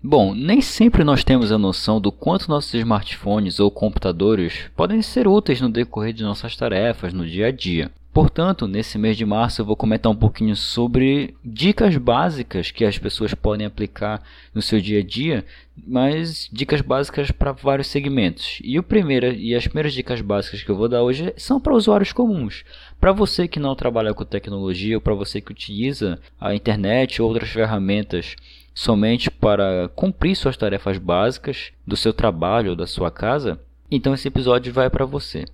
[0.00, 5.26] Bom, nem sempre nós temos a noção do quanto nossos smartphones ou computadores podem ser
[5.26, 7.90] úteis no decorrer de nossas tarefas no dia a dia.
[8.12, 12.96] Portanto, nesse mês de março eu vou comentar um pouquinho sobre dicas básicas que as
[12.96, 14.22] pessoas podem aplicar
[14.54, 15.44] no seu dia a dia,
[15.86, 18.60] mas dicas básicas para vários segmentos.
[18.62, 21.74] E o primeiro e as primeiras dicas básicas que eu vou dar hoje são para
[21.74, 22.64] usuários comuns.
[23.00, 27.28] Para você que não trabalha com tecnologia ou para você que utiliza a internet ou
[27.28, 28.36] outras ferramentas
[28.78, 33.58] somente para cumprir suas tarefas básicas do seu trabalho ou da sua casa,
[33.90, 35.44] então esse episódio vai para você.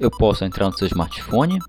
[0.00, 1.60] Eu posso entrar no seu smartphone,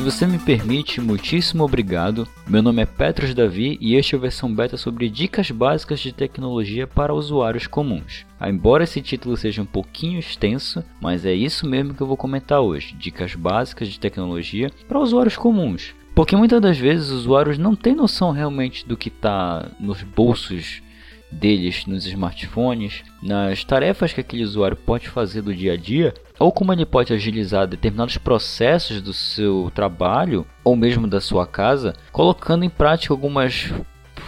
[0.00, 2.26] Se você me permite, muitíssimo obrigado.
[2.48, 6.10] Meu nome é Petros Davi e este é a versão beta sobre dicas básicas de
[6.10, 8.24] tecnologia para usuários comuns.
[8.40, 12.62] Embora esse título seja um pouquinho extenso, mas é isso mesmo que eu vou comentar
[12.62, 15.94] hoje: dicas básicas de tecnologia para usuários comuns.
[16.14, 20.80] Porque muitas das vezes os usuários não têm noção realmente do que está nos bolsos
[21.30, 26.50] deles nos smartphones, nas tarefas que aquele usuário pode fazer do dia a dia, ou
[26.50, 32.64] como ele pode agilizar determinados processos do seu trabalho ou mesmo da sua casa, colocando
[32.64, 33.70] em prática algumas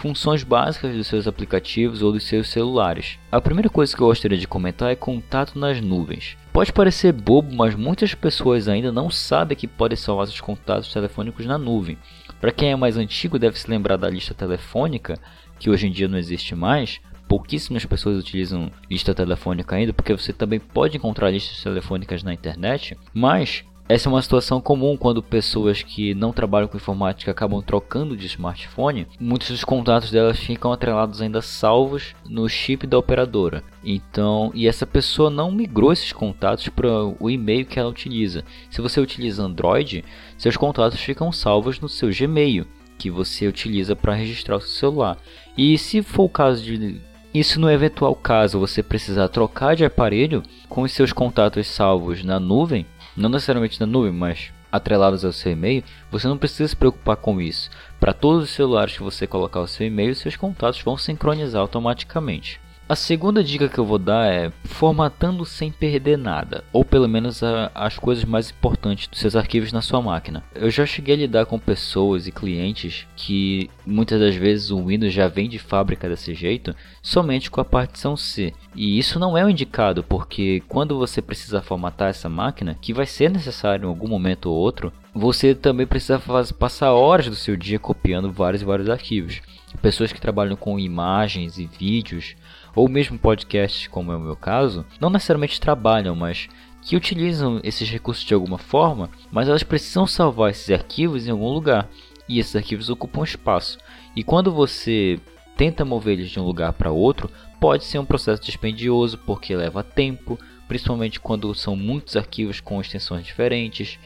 [0.03, 3.17] funções básicas dos seus aplicativos ou dos seus celulares.
[3.31, 6.35] A primeira coisa que eu gostaria de comentar é contato nas nuvens.
[6.51, 11.45] Pode parecer bobo, mas muitas pessoas ainda não sabem que podem salvar seus contatos telefônicos
[11.45, 11.97] na nuvem.
[12.41, 15.17] Para quem é mais antigo, deve se lembrar da lista telefônica,
[15.63, 20.33] que hoje em dia não existe mais, pouquíssimas pessoas utilizam lista telefônica ainda, porque você
[20.33, 25.81] também pode encontrar listas telefônicas na internet, mas essa é uma situação comum quando pessoas
[25.81, 29.07] que não trabalham com informática acabam trocando de smartphone.
[29.17, 33.63] Muitos dos contatos delas ficam atrelados ainda salvos no chip da operadora.
[33.85, 38.43] Então, e essa pessoa não migrou esses contatos para o e-mail que ela utiliza.
[38.69, 40.03] Se você utiliza Android,
[40.37, 42.67] seus contatos ficam salvos no seu Gmail,
[42.97, 45.17] que você utiliza para registrar o seu celular.
[45.57, 47.01] E se for o caso de
[47.33, 52.39] isso no eventual caso você precisar trocar de aparelho com os seus contatos salvos na
[52.39, 52.85] nuvem,
[53.17, 57.41] não necessariamente na nuvem, mas atrelados ao seu e-mail, você não precisa se preocupar com
[57.41, 57.71] isso.
[57.99, 62.61] Para todos os celulares que você colocar o seu e-mail, seus contatos vão sincronizar automaticamente.
[62.87, 67.41] A segunda dica que eu vou dar é formatando sem perder nada, ou pelo menos
[67.41, 70.43] a, as coisas mais importantes dos seus arquivos na sua máquina.
[70.53, 75.13] Eu já cheguei a lidar com pessoas e clientes que muitas das vezes o Windows
[75.13, 78.53] já vem de fábrica desse jeito, somente com a partição C.
[78.75, 83.05] E isso não é o indicado, porque quando você precisa formatar essa máquina, que vai
[83.05, 86.21] ser necessário em algum momento ou outro, você também precisa
[86.59, 89.41] passar horas do seu dia copiando vários e vários arquivos.
[89.81, 92.35] Pessoas que trabalham com imagens e vídeos
[92.75, 96.47] ou mesmo podcasts, como é o meu caso, não necessariamente trabalham, mas
[96.81, 101.49] que utilizam esses recursos de alguma forma, mas elas precisam salvar esses arquivos em algum
[101.49, 101.89] lugar,
[102.27, 103.77] e esses arquivos ocupam espaço.
[104.15, 105.19] E quando você
[105.55, 107.29] tenta mover eles de um lugar para outro,
[107.59, 113.25] pode ser um processo dispendioso porque leva tempo, principalmente quando são muitos arquivos com extensões
[113.25, 113.99] diferentes.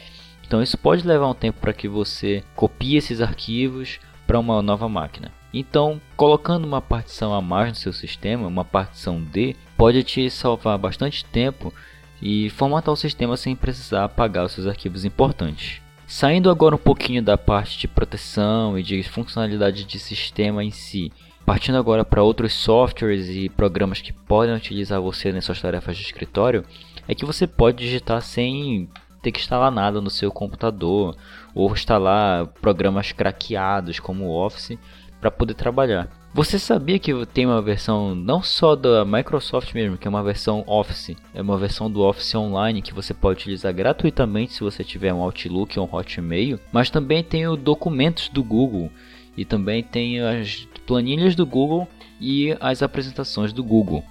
[0.45, 4.87] Então isso pode levar um tempo para que você copie esses arquivos para uma nova
[4.89, 5.31] máquina.
[5.59, 10.77] Então, colocando uma partição a mais no seu sistema, uma partição D, pode te salvar
[10.77, 11.73] bastante tempo
[12.21, 15.81] e formatar o sistema sem precisar apagar os seus arquivos importantes.
[16.05, 21.11] Saindo agora um pouquinho da parte de proteção e de funcionalidade de sistema em si,
[21.43, 26.03] partindo agora para outros softwares e programas que podem utilizar você nas suas tarefas de
[26.03, 26.63] escritório,
[27.07, 28.87] é que você pode digitar sem
[29.23, 31.17] ter que instalar nada no seu computador
[31.55, 34.77] ou instalar programas craqueados como o Office
[35.19, 36.09] para poder trabalhar.
[36.33, 40.63] Você sabia que tem uma versão não só da Microsoft mesmo, que é uma versão
[40.67, 45.13] Office, é uma versão do Office Online que você pode utilizar gratuitamente se você tiver
[45.13, 48.91] um Outlook ou um Hotmail, mas também tem o documentos do Google
[49.35, 51.87] e também tem as planilhas do Google
[52.21, 54.03] e as apresentações do Google.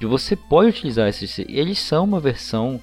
[0.00, 2.80] E você pode utilizar esses, eles são uma versão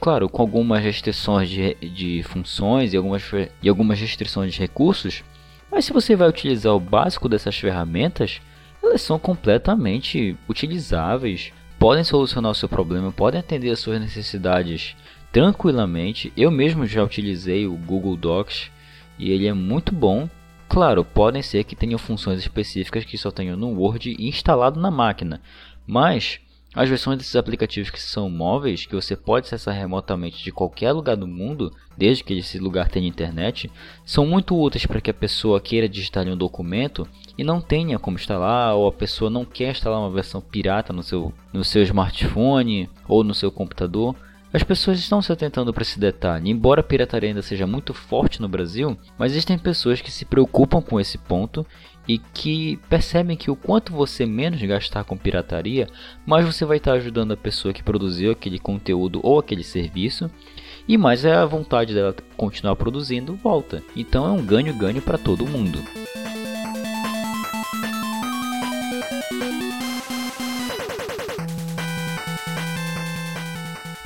[0.00, 3.22] claro, com algumas restrições de, de funções e algumas,
[3.62, 5.24] e algumas restrições de recursos,
[5.72, 8.42] mas se você vai utilizar o básico dessas ferramentas,
[8.82, 14.94] elas são completamente utilizáveis, podem solucionar o seu problema, podem atender às suas necessidades
[15.32, 16.30] tranquilamente.
[16.36, 18.70] Eu mesmo já utilizei o Google Docs
[19.18, 20.28] e ele é muito bom.
[20.68, 25.40] Claro, podem ser que tenham funções específicas que só tenham no Word instalado na máquina,
[25.86, 26.38] mas
[26.74, 31.16] as versões desses aplicativos que são móveis, que você pode acessar remotamente de qualquer lugar
[31.16, 33.70] do mundo, desde que esse lugar tenha internet,
[34.06, 38.16] são muito úteis para que a pessoa queira digitar um documento e não tenha como
[38.16, 42.88] instalar, ou a pessoa não quer instalar uma versão pirata no seu, no seu smartphone
[43.06, 44.16] ou no seu computador.
[44.52, 46.50] As pessoas estão se atentando para esse detalhe.
[46.50, 50.82] Embora a pirataria ainda seja muito forte no Brasil, mas existem pessoas que se preocupam
[50.82, 51.66] com esse ponto
[52.08, 55.88] e que percebem que o quanto você menos gastar com pirataria,
[56.26, 60.30] mais você vai estar ajudando a pessoa que produziu aquele conteúdo ou aquele serviço,
[60.86, 63.82] e mais é a vontade dela continuar produzindo volta.
[63.94, 65.78] Então é um ganho-ganho para todo mundo.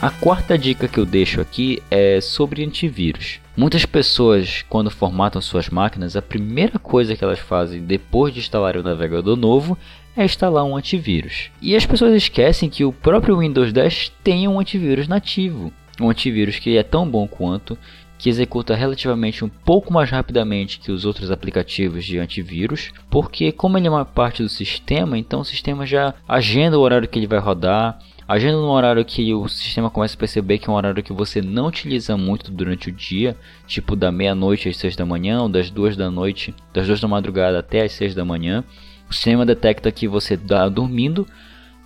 [0.01, 3.41] A quarta dica que eu deixo aqui é sobre antivírus.
[3.57, 8.77] Muitas pessoas, quando formatam suas máquinas, a primeira coisa que elas fazem depois de instalar
[8.77, 9.79] o navegador novo
[10.15, 11.51] é instalar um antivírus.
[11.63, 15.73] E as pessoas esquecem que o próprio Windows 10 tem um antivírus nativo.
[15.99, 17.79] Um antivírus que é tão bom quanto,
[18.19, 23.79] que executa relativamente um pouco mais rapidamente que os outros aplicativos de antivírus, porque como
[23.79, 27.27] ele é uma parte do sistema, então o sistema já agenda o horário que ele
[27.27, 31.03] vai rodar, Agindo num horário que o sistema começa a perceber que é um horário
[31.03, 33.37] que você não utiliza muito durante o dia,
[33.69, 37.07] tipo da meia-noite às seis da manhã, ou das duas da noite, das duas da
[37.07, 38.65] madrugada até às seis da manhã,
[39.09, 41.25] o sistema detecta que você está dormindo,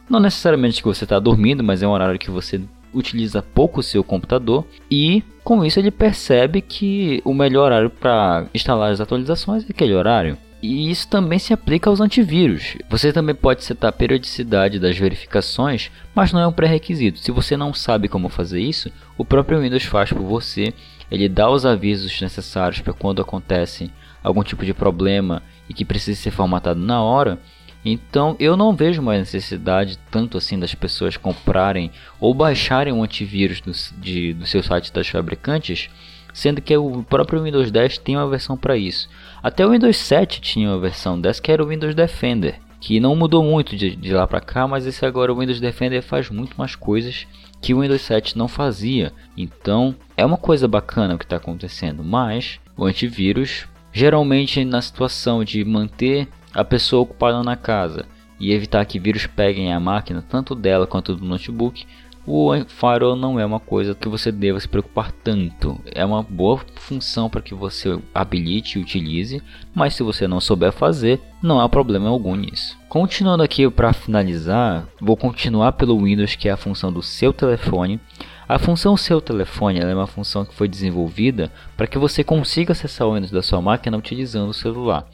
[0.09, 2.59] não necessariamente que você está dormindo, mas é um horário que você
[2.93, 8.47] utiliza pouco o seu computador e com isso ele percebe que o melhor horário para
[8.55, 10.39] instalar as atualizações é aquele horário.
[10.63, 12.77] E isso também se aplica aos antivírus.
[12.89, 17.19] Você também pode setar a periodicidade das verificações, mas não é um pré-requisito.
[17.19, 20.75] Se você não sabe como fazer isso, o próprio Windows faz por você.
[21.11, 23.91] Ele dá os avisos necessários para quando acontece
[24.23, 27.39] algum tipo de problema e que precisa ser formatado na hora.
[27.83, 31.91] Então eu não vejo mais necessidade tanto assim das pessoas comprarem
[32.21, 35.89] ou baixarem um antivírus do, de, do seu site das fabricantes,
[36.33, 39.09] sendo que o próprio Windows 10 tem uma versão para isso.
[39.43, 43.17] Até o Windows 7 tinha uma versão dessa que era o Windows Defender, que não
[43.17, 46.55] mudou muito de, de lá para cá, mas esse agora o Windows Defender faz muito
[46.57, 47.27] mais coisas
[47.61, 49.13] que o Windows 7 não fazia.
[49.37, 55.43] Então é uma coisa bacana o que está acontecendo, mas o antivírus geralmente na situação
[55.45, 58.07] de manter a pessoa ocupada na casa
[58.39, 61.87] e evitar que vírus peguem a máquina, tanto dela quanto do notebook,
[62.27, 65.81] o firewall não é uma coisa que você deva se preocupar tanto.
[65.93, 69.43] É uma boa função para que você habilite e utilize,
[69.75, 72.79] mas se você não souber fazer, não há problema algum nisso.
[72.89, 77.99] Continuando aqui para finalizar, vou continuar pelo Windows, que é a função do seu telefone.
[78.47, 83.07] A função seu telefone é uma função que foi desenvolvida para que você consiga acessar
[83.07, 85.07] o Windows da sua máquina utilizando o celular.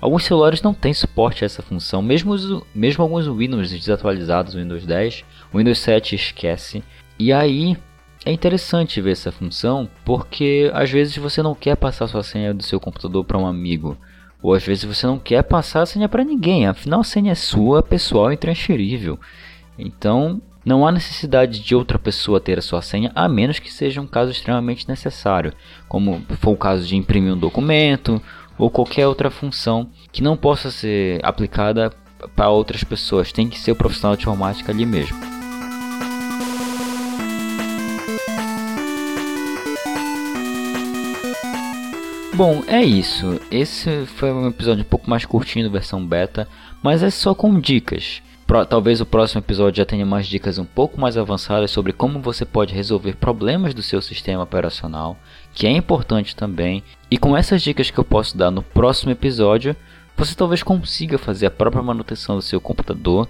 [0.00, 4.84] Alguns celulares não têm suporte a essa função, mesmo, os, mesmo alguns Windows desatualizados, Windows
[4.84, 6.84] 10, Windows 7 esquece.
[7.18, 7.76] E aí
[8.24, 12.62] é interessante ver essa função, porque às vezes você não quer passar sua senha do
[12.62, 13.96] seu computador para um amigo,
[14.42, 17.34] ou às vezes você não quer passar a senha para ninguém, afinal a senha é
[17.34, 19.18] sua, pessoal e intransferível.
[19.78, 24.00] Então, não há necessidade de outra pessoa ter a sua senha, a menos que seja
[24.00, 25.52] um caso extremamente necessário,
[25.88, 28.20] como for o caso de imprimir um documento
[28.58, 31.92] ou qualquer outra função que não possa ser aplicada
[32.34, 33.32] para outras pessoas.
[33.32, 35.16] Tem que ser o profissional de informática ali mesmo.
[42.36, 43.40] Bom, é isso.
[43.50, 46.46] Esse foi um episódio um pouco mais curtinho, versão beta,
[46.82, 48.20] mas é só com dicas.
[48.46, 52.20] Pro, talvez o próximo episódio já tenha mais dicas um pouco mais avançadas sobre como
[52.20, 55.16] você pode resolver problemas do seu sistema operacional,
[55.52, 56.84] que é importante também.
[57.10, 59.74] E com essas dicas que eu posso dar no próximo episódio,
[60.16, 63.28] você talvez consiga fazer a própria manutenção do seu computador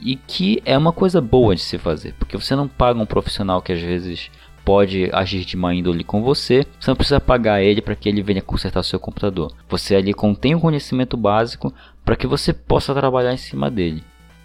[0.00, 3.62] e que é uma coisa boa de se fazer, porque você não paga um profissional
[3.62, 4.30] que às vezes
[4.64, 8.20] pode agir de má índole com você, você não precisa pagar ele para que ele
[8.20, 9.52] venha consertar seu computador.
[9.68, 11.72] Você ali contém o conhecimento básico
[12.04, 14.02] para que você possa trabalhar em cima dele.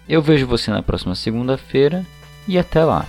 [0.08, 2.04] Eu vejo você na próxima segunda-feira
[2.46, 3.06] e até lá.